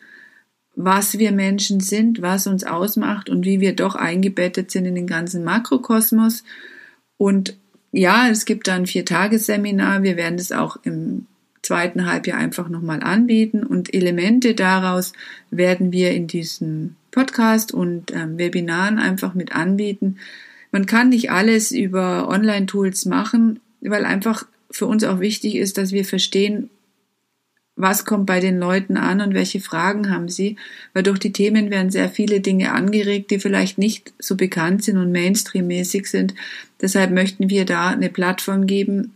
was 0.84 1.20
wir 1.20 1.32
Menschen 1.32 1.80
sind, 1.80 2.22
was 2.22 2.48
uns 2.48 2.64
ausmacht 2.64 3.30
und 3.30 3.46
wie 3.46 3.60
wir 3.60 3.76
doch 3.76 3.96
eingebettet 3.96 4.72
sind 4.72 4.86
in 4.86 4.96
den 4.96 5.08
ganzen 5.08 5.44
Makrokosmos. 5.44 6.44
Und 7.18 7.58
ja, 7.92 8.30
es 8.30 8.46
gibt 8.46 8.68
da 8.68 8.76
ein 8.76 8.88
Viertagesseminar. 8.88 10.04
Wir 10.04 10.18
werden 10.18 10.40
es 10.40 10.52
auch 10.52 10.78
im 10.84 11.28
zweiten 11.62 12.06
Halbjahr 12.06 12.40
einfach 12.40 12.70
nochmal 12.70 13.04
anbieten 13.04 13.64
und 13.64 13.94
Elemente 13.94 14.56
daraus 14.56 15.14
werden 15.52 15.92
wir 15.92 16.12
in 16.12 16.28
diesem 16.28 16.96
Podcast 17.12 17.74
und 17.74 18.12
ähm, 18.12 18.38
Webinaren 18.38 18.98
einfach 18.98 19.36
mit 19.36 19.54
anbieten. 19.54 20.18
Man 20.72 20.86
kann 20.86 21.10
nicht 21.10 21.32
alles 21.32 21.72
über 21.72 22.28
Online-Tools 22.30 23.06
machen, 23.06 23.60
weil 23.82 24.06
einfach 24.06 24.46
für 24.72 24.86
uns 24.86 25.04
auch 25.04 25.20
wichtig 25.20 25.56
ist, 25.56 25.78
dass 25.78 25.92
wir 25.92 26.06
verstehen, 26.06 26.70
was 27.82 28.06
kommt 28.06 28.26
bei 28.26 28.40
den 28.40 28.60
Leuten 28.60 28.96
an 28.96 29.22
und 29.22 29.34
welche 29.34 29.60
Fragen 29.60 30.10
haben 30.10 30.30
sie, 30.30 30.56
weil 30.94 31.04
durch 31.04 31.20
die 31.20 31.34
Themen 31.34 31.72
werden 31.72 31.90
sehr 31.90 32.10
viele 32.10 32.40
Dinge 32.40 32.72
angeregt, 32.72 33.32
die 33.32 33.40
vielleicht 33.40 33.78
nicht 33.78 34.14
so 34.20 34.36
bekannt 34.36 34.84
sind 34.84 34.98
und 34.98 35.12
mainstreammäßig 35.12 36.08
sind. 36.08 36.34
Deshalb 36.80 37.12
möchten 37.12 37.50
wir 37.50 37.66
da 37.66 37.90
eine 37.90 38.10
Plattform 38.10 38.68
geben, 38.68 39.14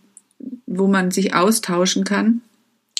wo 0.65 0.87
man 0.87 1.11
sich 1.11 1.35
austauschen 1.35 2.03
kann. 2.03 2.41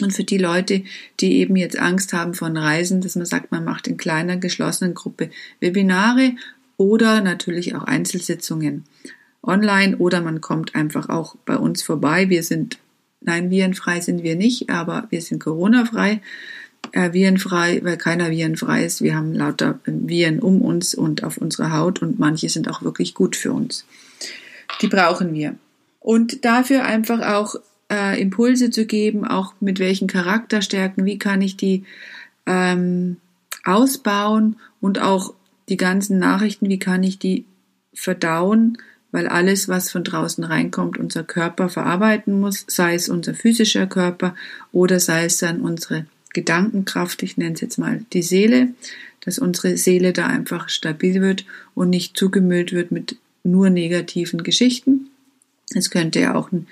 Und 0.02 0.12
für 0.12 0.26
die 0.26 0.38
Leute, 0.38 0.84
die 1.20 1.38
eben 1.38 1.56
jetzt 1.56 1.80
Angst 1.80 2.12
haben 2.14 2.34
von 2.34 2.58
Reisen, 2.58 3.02
dass 3.02 3.16
man 3.16 3.26
sagt, 3.26 3.52
man 3.52 3.64
macht 3.64 3.88
in 3.88 3.98
kleiner 3.98 4.38
geschlossenen 4.38 4.94
Gruppe 4.94 5.30
Webinare 5.62 6.34
oder 6.78 7.22
natürlich 7.22 7.76
auch 7.76 7.84
Einzelsitzungen 7.84 8.84
online 9.42 9.98
oder 9.98 10.22
man 10.22 10.42
kommt 10.42 10.76
einfach 10.76 11.10
auch 11.10 11.36
bei 11.46 11.56
uns 11.56 11.82
vorbei. 11.82 12.30
Wir 12.30 12.44
sind 12.44 12.78
Nein, 13.22 13.50
virenfrei 13.50 14.02
sind 14.02 14.24
wir 14.24 14.36
nicht, 14.36 14.70
aber 14.70 15.08
wir 15.10 15.22
sind 15.22 15.40
Corona-frei. 15.40 16.22
Äh, 16.92 17.14
virenfrei, 17.14 17.82
weil 17.84 17.98
keiner 17.98 18.30
virenfrei 18.30 18.86
ist. 18.86 19.02
Wir 19.02 19.16
haben 19.16 19.34
lauter 19.34 19.80
Viren 19.86 20.40
um 20.40 20.62
uns 20.62 20.94
und 20.94 21.24
auf 21.24 21.38
unserer 21.38 21.72
Haut 21.72 22.02
und 22.02 22.20
manche 22.20 22.50
sind 22.50 22.70
auch 22.70 22.84
wirklich 22.84 23.14
gut 23.14 23.36
für 23.36 23.52
uns. 23.52 23.86
Die 24.82 24.88
brauchen 24.88 25.34
wir. 25.34 25.56
Und 26.00 26.46
dafür 26.46 26.86
einfach 26.86 27.22
auch 27.22 27.56
äh, 27.92 28.22
Impulse 28.22 28.70
zu 28.70 28.86
geben, 28.86 29.26
auch 29.26 29.54
mit 29.60 29.80
welchen 29.80 30.08
Charakterstärken, 30.08 31.06
wie 31.06 31.18
kann 31.18 31.42
ich 31.42 31.58
die 31.58 31.84
ähm, 32.46 33.18
ausbauen 33.64 34.58
und 34.80 35.02
auch 35.02 35.34
die 35.70 35.78
ganzen 35.78 36.20
Nachrichten, 36.20 36.70
wie 36.70 36.80
kann 36.80 37.04
ich 37.04 37.18
die 37.18 37.46
verdauen, 37.94 38.78
weil 39.16 39.30
alles, 39.30 39.70
was 39.70 39.92
von 39.92 40.04
draußen 40.04 40.44
reinkommt, 40.44 40.98
unser 40.98 41.24
Körper 41.24 41.70
verarbeiten 41.70 42.38
muss, 42.38 42.66
sei 42.68 42.96
es 42.96 43.08
unser 43.08 43.34
physischer 43.34 43.88
Körper 43.88 44.36
oder 44.74 45.00
sei 45.00 45.24
es 45.24 45.38
dann 45.38 45.62
unsere 45.62 46.06
Gedankenkraft, 46.34 47.24
ich 47.24 47.38
nenne 47.38 47.54
es 47.54 47.62
jetzt 47.62 47.78
mal 47.78 48.04
die 48.12 48.24
Seele, 48.24 48.74
dass 49.22 49.40
unsere 49.40 49.78
Seele 49.78 50.12
da 50.12 50.28
einfach 50.28 50.68
stabil 50.68 51.22
wird 51.22 51.46
und 51.76 51.92
nicht 51.92 52.18
zugemüllt 52.18 52.74
wird 52.74 52.92
mit 52.92 53.16
nur 53.46 53.70
negativen 53.70 54.44
Geschichten. 54.44 55.08
Es 55.74 55.92
könnte 55.92 56.20
ja 56.20 56.36
auch 56.36 56.52
ein, 56.52 56.68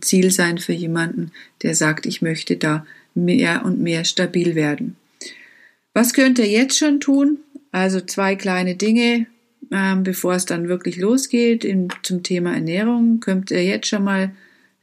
Ziel 0.00 0.32
sein 0.32 0.58
für 0.58 0.72
jemanden, 0.72 1.30
der 1.62 1.76
sagt, 1.76 2.04
ich 2.06 2.20
möchte 2.20 2.56
da 2.56 2.84
mehr 3.14 3.64
und 3.64 3.78
mehr 3.78 4.04
stabil 4.04 4.56
werden. 4.56 4.96
Was 5.94 6.14
könnt 6.14 6.40
ihr 6.40 6.48
jetzt 6.48 6.76
schon 6.76 6.98
tun? 6.98 7.38
Also 7.70 8.00
zwei 8.00 8.34
kleine 8.34 8.74
Dinge, 8.74 9.26
ähm, 9.70 10.02
bevor 10.02 10.34
es 10.34 10.46
dann 10.46 10.68
wirklich 10.68 10.96
losgeht 10.96 11.64
in, 11.64 11.88
zum 12.02 12.22
Thema 12.22 12.54
Ernährung, 12.54 13.20
könnt 13.20 13.50
ihr 13.50 13.64
jetzt 13.64 13.88
schon 13.88 14.04
mal 14.04 14.32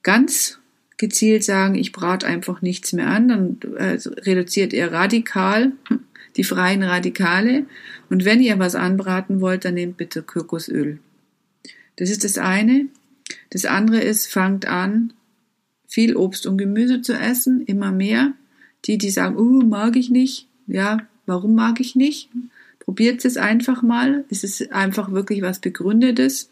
ganz 0.02 0.60
gezielt 0.98 1.44
sagen, 1.44 1.76
ich 1.76 1.92
brate 1.92 2.28
einfach 2.28 2.62
nichts 2.62 2.94
mehr 2.94 3.08
an, 3.08 3.28
dann 3.28 3.58
äh, 3.78 3.98
reduziert 4.22 4.74
ihr 4.74 4.92
radikal 4.92 5.72
die 6.38 6.44
freien 6.44 6.84
Radikale 6.84 7.66
und 8.10 8.26
wenn 8.26 8.42
ihr 8.42 8.58
was 8.60 8.76
anbraten 8.76 9.42
wollt, 9.42 9.66
dann 9.66 9.76
nehmt 9.76 9.98
bitte 9.98 10.24
Kokosöl. 10.24 11.00
Das 11.96 12.10
ist 12.10 12.24
das 12.24 12.38
eine. 12.38 12.88
Das 13.50 13.66
andere 13.66 14.02
ist, 14.02 14.32
fangt 14.32 14.66
an, 14.66 15.14
viel 15.88 16.16
Obst 16.16 16.48
und 16.48 16.58
Gemüse 16.58 17.02
zu 17.02 17.14
essen, 17.14 17.62
immer 17.66 17.92
mehr. 17.92 18.34
Die, 18.86 18.98
die 18.98 19.12
sagen, 19.12 19.38
uh, 19.38 19.62
mag 19.64 19.96
ich 19.96 20.10
nicht. 20.10 20.48
Ja, 20.68 20.98
warum 21.26 21.56
mag 21.56 21.80
ich 21.80 21.96
nicht? 21.96 22.30
Probiert 22.86 23.24
es 23.24 23.38
einfach 23.38 23.82
mal. 23.82 24.26
Es 24.30 24.44
ist 24.44 24.72
einfach 24.74 25.12
wirklich 25.12 25.42
was 25.42 25.60
Begründetes. 25.60 26.50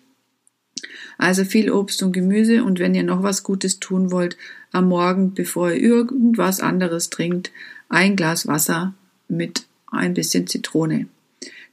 Also 1.18 1.44
viel 1.44 1.72
Obst 1.72 2.02
und 2.04 2.14
Gemüse 2.14 2.64
und 2.64 2.80
wenn 2.80 2.96
ihr 2.96 3.04
noch 3.04 3.22
was 3.22 3.44
Gutes 3.44 3.80
tun 3.80 4.12
wollt, 4.12 4.38
am 4.72 4.88
Morgen, 4.88 5.34
bevor 5.34 5.72
ihr 5.72 5.82
irgendwas 5.82 6.62
anderes 6.62 7.10
trinkt, 7.10 7.52
ein 7.90 8.16
Glas 8.16 8.48
Wasser 8.48 8.94
mit 9.28 9.68
ein 9.92 10.14
bisschen 10.14 10.48
Zitrone. 10.48 11.08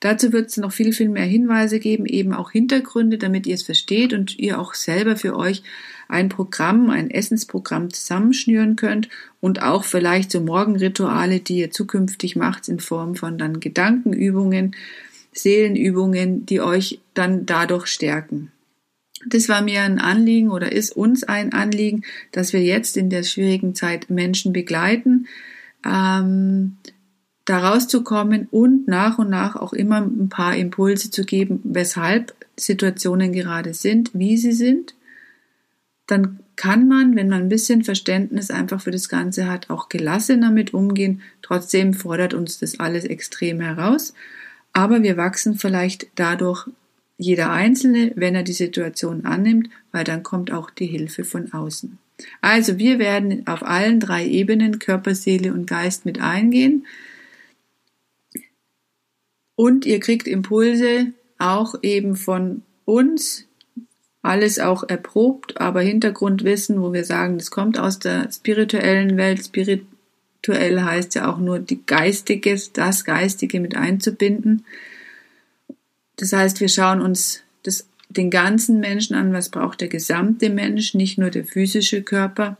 Dazu 0.01 0.33
wird 0.33 0.49
es 0.49 0.57
noch 0.57 0.73
viel, 0.73 0.93
viel 0.93 1.09
mehr 1.09 1.25
Hinweise 1.25 1.81
geben, 1.81 2.07
eben 2.07 2.33
auch 2.33 2.53
Hintergründe, 2.53 3.19
damit 3.19 3.47
ihr 3.47 3.55
es 3.55 3.65
versteht 3.65 4.13
und 4.13 4.39
ihr 4.39 4.61
auch 4.61 4.75
selber 4.75 5.17
für 5.17 5.37
euch 5.37 5.63
ein 6.09 6.29
Programm, 6.29 6.89
ein 6.91 7.11
Essensprogramm 7.11 7.93
zusammenschnüren 7.93 8.77
könnt 8.77 9.09
und 9.41 9.63
auch 9.63 9.85
vielleicht 9.85 10.31
so 10.31 10.41
Morgenrituale, 10.41 11.41
die 11.41 11.59
ihr 11.59 11.71
zukünftig 11.71 12.37
macht 12.37 12.69
in 12.69 12.81
Form 12.81 13.15
von 13.15 13.39
dann 13.39 13.61
Gedankenübungen, 13.61 14.75
Seelenübungen, 15.33 16.47
die 16.47 16.61
euch 16.61 17.01
dann 17.15 17.45
dadurch 17.45 17.87
stärken. 17.87 18.53
Das 19.27 19.49
war 19.49 19.63
mir 19.63 19.83
ein 19.83 19.99
Anliegen 19.99 20.51
oder 20.51 20.71
ist 20.71 20.97
uns 20.97 21.25
ein 21.25 21.53
Anliegen, 21.53 22.05
dass 22.31 22.53
wir 22.53 22.63
jetzt 22.63 22.97
in 22.97 23.11
der 23.11 23.25
schwierigen 23.25 23.75
Zeit 23.75 24.11
Menschen 24.11 24.53
begleiten, 24.53 25.27
ähm, 25.85 26.77
da 27.49 27.71
rauszukommen 27.71 28.47
und 28.51 28.89
nach 28.89 29.19
und 29.19 29.31
nach 29.31 29.57
auch 29.57 29.73
immer 29.73 30.03
ein 30.03 30.29
paar 30.29 30.55
Impulse 30.55 31.11
zu 31.11 31.25
geben, 31.25 31.61
weshalb 31.65 32.35
Situationen 32.57 33.33
gerade 33.33 33.73
sind, 33.73 34.11
wie 34.13 34.37
sie 34.37 34.53
sind. 34.53 34.95
Dann 36.07 36.41
kann 36.57 36.89
man, 36.89 37.17
wenn 37.17 37.29
man 37.29 37.43
ein 37.43 37.49
bisschen 37.49 37.85
Verständnis 37.85 38.51
einfach 38.51 38.83
für 38.83 38.91
das 38.91 39.09
Ganze 39.09 39.49
hat, 39.49 39.71
auch 39.71 39.89
gelassener 39.89 40.51
mit 40.51 40.75
umgehen. 40.75 41.23
Trotzdem 41.41 41.95
fordert 41.95 42.35
uns 42.35 42.59
das 42.59 42.81
alles 42.81 43.05
extrem 43.05 43.61
heraus. 43.61 44.13
Aber 44.75 45.03
wir 45.03 45.17
wachsen 45.17 45.57
vielleicht 45.57 46.09
dadurch 46.17 46.69
jeder 47.17 47.51
Einzelne, 47.51 48.13
wenn 48.15 48.35
er 48.35 48.43
die 48.43 48.53
Situation 48.53 49.25
annimmt, 49.25 49.71
weil 49.91 50.05
dann 50.05 50.23
kommt 50.23 50.53
auch 50.53 50.71
die 50.71 50.87
Hilfe 50.87 51.25
von 51.25 51.53
außen. 51.53 51.99
Also 52.43 52.79
wir 52.79 52.99
werden 52.99 53.47
auf 53.47 53.63
allen 53.63 54.01
drei 54.01 54.27
Ebenen 54.27 54.79
Körper, 54.79 55.15
Seele 55.15 55.55
und 55.55 55.67
Geist 55.67 56.05
mit 56.05 56.21
eingehen. 56.21 56.85
Und 59.59 59.87
ihr 59.87 59.99
kriegt 59.99 60.29
Impulse 60.29 61.09
auch 61.37 61.75
eben 61.83 62.15
von 62.15 62.63
uns, 62.85 63.45
alles 64.23 64.61
auch 64.61 64.89
erprobt, 64.89 65.61
aber 65.61 65.81
Hintergrundwissen, 65.81 66.81
wo 66.81 66.93
wir 66.93 67.05
sagen, 67.05 67.39
das 67.39 67.51
kommt 67.51 67.77
aus 67.77 67.99
der 67.99 68.31
spirituellen 68.31 69.17
Welt. 69.17 69.45
Spirituell 69.45 70.83
heißt 70.83 71.17
ja 71.17 71.29
auch 71.29 71.39
nur 71.39 71.59
die 71.59 71.85
Geistige, 71.85 72.57
das 72.73 73.05
Geistige 73.05 73.59
mit 73.59 73.77
einzubinden. 73.77 74.65
Das 76.15 76.33
heißt, 76.33 76.61
wir 76.61 76.69
schauen 76.69 77.01
uns 77.01 77.43
das, 77.65 77.89
den 78.11 78.31
ganzen 78.31 78.79
Menschen 78.79 79.17
an, 79.17 79.33
was 79.33 79.49
braucht 79.49 79.81
der 79.81 79.89
gesamte 79.89 80.51
Mensch, 80.51 80.95
nicht 80.95 81.19
nur 81.19 81.31
der 81.31 81.45
physische 81.45 82.03
Körper. 82.03 82.59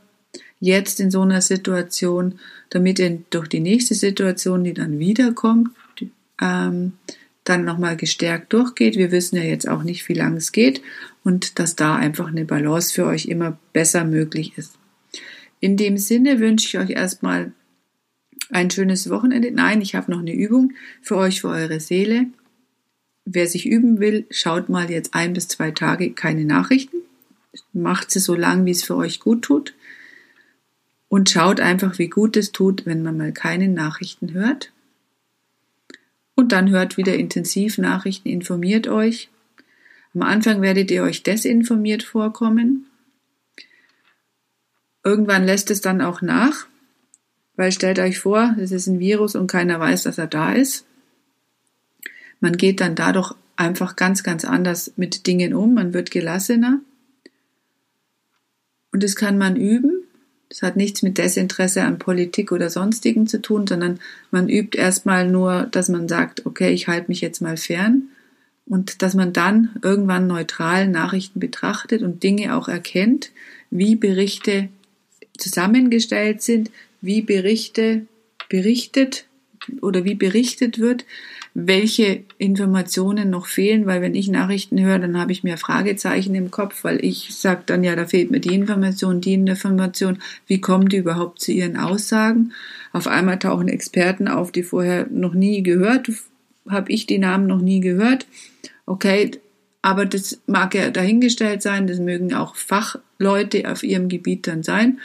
Jetzt 0.59 0.99
in 0.99 1.11
so 1.11 1.21
einer 1.21 1.39
Situation, 1.39 2.39
damit 2.71 2.99
er 2.99 3.19
durch 3.29 3.47
die 3.47 3.61
nächste 3.61 3.95
Situation, 3.95 4.65
die 4.65 4.73
dann 4.73 4.99
wiederkommt, 4.99 5.69
ähm, 6.41 6.93
dann 7.43 7.65
nochmal 7.65 7.97
gestärkt 7.97 8.53
durchgeht. 8.53 8.95
Wir 8.95 9.11
wissen 9.11 9.35
ja 9.35 9.43
jetzt 9.43 9.67
auch 9.67 9.83
nicht, 9.83 10.07
wie 10.07 10.13
lange 10.13 10.37
es 10.37 10.51
geht 10.51 10.81
und 11.23 11.59
dass 11.59 11.75
da 11.75 11.95
einfach 11.95 12.27
eine 12.27 12.45
Balance 12.45 12.93
für 12.93 13.05
euch 13.05 13.25
immer 13.25 13.57
besser 13.73 14.05
möglich 14.05 14.53
ist. 14.57 14.77
In 15.59 15.75
dem 15.75 15.97
Sinne 15.97 16.39
wünsche 16.39 16.67
ich 16.67 16.77
euch 16.77 16.91
erstmal 16.91 17.51
ein 18.49 18.69
schönes 18.69 19.09
Wochenende. 19.09 19.51
Nein, 19.51 19.81
ich 19.81 19.95
habe 19.95 20.11
noch 20.11 20.19
eine 20.19 20.33
Übung 20.33 20.73
für 21.01 21.17
euch, 21.17 21.41
für 21.41 21.49
eure 21.49 21.79
Seele. 21.79 22.27
Wer 23.25 23.47
sich 23.47 23.65
üben 23.65 23.99
will, 23.99 24.25
schaut 24.31 24.69
mal 24.69 24.89
jetzt 24.89 25.13
ein 25.13 25.33
bis 25.33 25.47
zwei 25.47 25.71
Tage 25.71 26.13
keine 26.13 26.45
Nachrichten. 26.45 26.97
Macht 27.73 28.11
sie 28.11 28.19
so 28.19 28.35
lang, 28.35 28.65
wie 28.65 28.71
es 28.71 28.83
für 28.83 28.95
euch 28.95 29.19
gut 29.19 29.43
tut. 29.43 29.75
Und 31.09 31.29
schaut 31.29 31.59
einfach, 31.59 31.97
wie 31.97 32.09
gut 32.09 32.37
es 32.37 32.51
tut, 32.51 32.85
wenn 32.85 33.01
man 33.01 33.17
mal 33.17 33.33
keine 33.33 33.67
Nachrichten 33.67 34.33
hört 34.33 34.71
Und 36.39 36.53
dann 36.53 36.69
hört 36.69 36.95
wieder 36.95 37.15
intensiv 37.15 37.77
Nachrichten, 37.77 38.29
informiert 38.29 38.87
euch. 38.87 39.27
Am 40.13 40.21
Anfang 40.21 40.61
werdet 40.61 40.89
ihr 40.89 41.03
euch 41.03 41.21
desinformiert 41.21 42.01
vorkommen. 42.01 42.85
Irgendwann 45.03 45.43
lässt 45.43 45.69
es 45.69 45.81
dann 45.81 45.99
auch 45.99 46.21
nach, 46.21 46.65
weil 47.57 47.73
stellt 47.73 47.99
euch 47.99 48.19
vor, 48.19 48.55
es 48.57 48.71
ist 48.71 48.87
ein 48.87 48.99
Virus 48.99 49.35
und 49.35 49.47
keiner 49.47 49.81
weiß, 49.81 50.03
dass 50.03 50.17
er 50.17 50.27
da 50.27 50.53
ist. 50.53 50.85
Man 52.39 52.55
geht 52.55 52.79
dann 52.79 52.95
dadurch 52.95 53.33
einfach 53.57 53.97
ganz, 53.97 54.23
ganz 54.23 54.45
anders 54.45 54.93
mit 54.95 55.27
Dingen 55.27 55.53
um, 55.53 55.73
man 55.73 55.93
wird 55.93 56.09
gelassener. 56.09 56.79
Und 58.93 59.03
das 59.03 59.17
kann 59.17 59.37
man 59.37 59.57
üben. 59.57 59.98
Das 60.49 60.63
hat 60.63 60.75
nichts 60.75 61.03
mit 61.03 61.17
Desinteresse 61.17 61.83
an 61.83 61.99
Politik 61.99 62.51
oder 62.51 62.69
sonstigen 62.69 63.27
zu 63.27 63.41
tun, 63.41 63.67
sondern 63.67 63.99
man 64.31 64.49
übt 64.49 64.77
erstmal 64.77 65.29
nur, 65.29 65.67
dass 65.71 65.89
man 65.89 66.07
sagt, 66.07 66.45
okay, 66.45 66.71
ich 66.71 66.87
halte 66.87 67.09
mich 67.09 67.21
jetzt 67.21 67.41
mal 67.41 67.55
fern 67.55 68.09
und 68.65 69.01
dass 69.03 69.13
man 69.13 69.31
dann 69.31 69.69
irgendwann 69.83 70.27
neutral 70.27 70.87
Nachrichten 70.87 71.39
betrachtet 71.39 72.01
und 72.01 72.23
Dinge 72.23 72.55
auch 72.55 72.67
erkennt, 72.67 73.31
wie 73.69 73.95
Berichte 73.95 74.69
zusammengestellt 75.37 76.41
sind, 76.41 76.71
wie 77.01 77.21
Berichte 77.21 78.07
berichtet 78.49 79.25
oder 79.81 80.05
wie 80.05 80.15
berichtet 80.15 80.79
wird, 80.79 81.05
welche 81.53 82.23
Informationen 82.37 83.29
noch 83.29 83.47
fehlen, 83.47 83.85
weil 83.85 84.01
wenn 84.01 84.15
ich 84.15 84.27
Nachrichten 84.27 84.79
höre, 84.79 84.99
dann 84.99 85.17
habe 85.17 85.31
ich 85.31 85.43
mehr 85.43 85.57
Fragezeichen 85.57 86.35
im 86.35 86.51
Kopf, 86.51 86.83
weil 86.83 87.03
ich 87.03 87.35
sage 87.35 87.63
dann 87.65 87.83
ja, 87.83 87.95
da 87.95 88.05
fehlt 88.05 88.31
mir 88.31 88.39
die 88.39 88.53
Information, 88.53 89.21
die 89.21 89.33
Information, 89.33 90.19
wie 90.47 90.61
kommen 90.61 90.89
die 90.89 90.97
überhaupt 90.97 91.41
zu 91.41 91.51
ihren 91.51 91.77
Aussagen? 91.77 92.53
Auf 92.93 93.07
einmal 93.07 93.39
tauchen 93.39 93.67
Experten 93.67 94.27
auf, 94.27 94.51
die 94.51 94.63
vorher 94.63 95.07
noch 95.09 95.33
nie 95.33 95.63
gehört, 95.63 96.09
habe 96.67 96.91
ich 96.91 97.05
die 97.05 97.19
Namen 97.19 97.47
noch 97.47 97.61
nie 97.61 97.79
gehört. 97.79 98.27
Okay, 98.85 99.31
aber 99.81 100.05
das 100.05 100.41
mag 100.45 100.75
ja 100.75 100.89
dahingestellt 100.89 101.61
sein, 101.61 101.87
das 101.87 101.99
mögen 101.99 102.33
auch 102.33 102.55
Fachleute 102.55 103.71
auf 103.71 103.83
ihrem 103.83 104.09
Gebiet 104.09 104.47
dann 104.47 104.63
sein. 104.63 104.99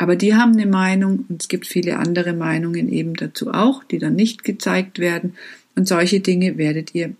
Aber 0.00 0.16
die 0.16 0.34
haben 0.34 0.52
eine 0.52 0.64
Meinung 0.64 1.26
und 1.28 1.42
es 1.42 1.48
gibt 1.48 1.66
viele 1.66 1.98
andere 1.98 2.32
Meinungen 2.32 2.88
eben 2.88 3.12
dazu 3.16 3.52
auch, 3.52 3.84
die 3.84 3.98
dann 3.98 4.14
nicht 4.14 4.44
gezeigt 4.44 4.98
werden. 4.98 5.34
Und 5.76 5.86
solche 5.86 6.20
Dinge 6.20 6.56
werdet 6.56 6.94
ihr 6.94 7.12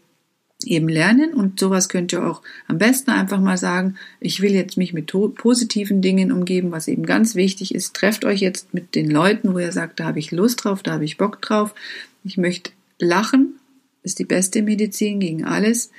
eben 0.64 0.88
lernen 0.88 1.34
und 1.34 1.60
sowas 1.60 1.90
könnt 1.90 2.14
ihr 2.14 2.26
auch 2.26 2.40
am 2.68 2.78
besten 2.78 3.10
einfach 3.10 3.38
mal 3.38 3.58
sagen, 3.58 3.96
ich 4.18 4.40
will 4.40 4.52
jetzt 4.52 4.78
mich 4.78 4.94
mit 4.94 5.08
positiven 5.08 6.00
Dingen 6.00 6.32
umgeben, 6.32 6.70
was 6.70 6.88
eben 6.88 7.04
ganz 7.04 7.34
wichtig 7.34 7.74
ist. 7.74 7.92
Trefft 7.92 8.24
euch 8.24 8.40
jetzt 8.40 8.72
mit 8.72 8.94
den 8.94 9.10
Leuten, 9.10 9.52
wo 9.52 9.58
ihr 9.58 9.72
sagt, 9.72 10.00
da 10.00 10.04
habe 10.04 10.18
ich 10.18 10.30
Lust 10.30 10.64
drauf, 10.64 10.82
da 10.82 10.92
habe 10.92 11.04
ich 11.04 11.18
Bock 11.18 11.42
drauf. 11.42 11.74
Ich 12.24 12.38
möchte 12.38 12.70
lachen, 12.98 13.56
ist 14.02 14.18
die 14.18 14.24
beste 14.24 14.62
Medizin 14.62 15.20
gegen 15.20 15.44
alles. 15.44 15.90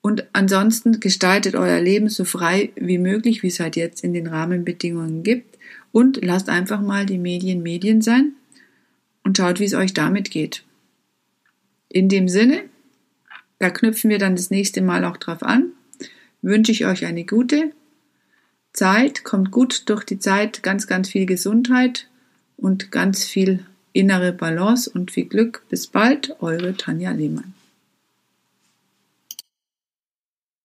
Und 0.00 0.26
ansonsten 0.32 0.98
gestaltet 0.98 1.54
euer 1.54 1.80
Leben 1.80 2.08
so 2.08 2.24
frei 2.24 2.70
wie 2.74 2.98
möglich, 2.98 3.44
wie 3.44 3.48
es 3.48 3.60
halt 3.60 3.76
jetzt 3.76 4.02
in 4.02 4.12
den 4.12 4.26
Rahmenbedingungen 4.26 5.22
gibt. 5.22 5.51
Und 5.92 6.24
lasst 6.24 6.48
einfach 6.48 6.80
mal 6.80 7.06
die 7.06 7.18
Medien 7.18 7.62
Medien 7.62 8.00
sein 8.00 8.32
und 9.24 9.36
schaut, 9.36 9.60
wie 9.60 9.64
es 9.64 9.74
euch 9.74 9.94
damit 9.94 10.30
geht. 10.30 10.64
In 11.88 12.08
dem 12.08 12.28
Sinne, 12.28 12.62
da 13.58 13.70
knüpfen 13.70 14.10
wir 14.10 14.18
dann 14.18 14.34
das 14.34 14.50
nächste 14.50 14.80
Mal 14.80 15.04
auch 15.04 15.18
drauf 15.18 15.42
an, 15.42 15.72
wünsche 16.40 16.72
ich 16.72 16.86
euch 16.86 17.04
eine 17.04 17.24
gute 17.24 17.72
Zeit, 18.72 19.22
kommt 19.22 19.50
gut 19.50 19.88
durch 19.88 20.04
die 20.04 20.18
Zeit, 20.18 20.62
ganz, 20.62 20.86
ganz 20.86 21.10
viel 21.10 21.26
Gesundheit 21.26 22.08
und 22.56 22.90
ganz 22.90 23.24
viel 23.24 23.66
innere 23.92 24.32
Balance 24.32 24.90
und 24.90 25.10
viel 25.10 25.26
Glück. 25.26 25.64
Bis 25.68 25.86
bald, 25.86 26.36
eure 26.40 26.76
Tanja 26.76 27.12
Lehmann. 27.12 27.54